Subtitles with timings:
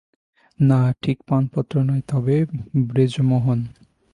[0.59, 3.59] না, ঠিক পানপত্র নয়, তবে-ব্রেজমোহন।